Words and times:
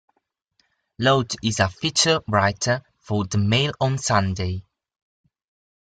Laud 0.97 1.35
is 1.43 1.59
a 1.59 1.69
feature 1.69 2.21
writer 2.27 2.81
for 2.97 3.23
"The 3.25 3.37
Mail 3.37 3.71
on 3.79 3.99
Sunday". 3.99 4.63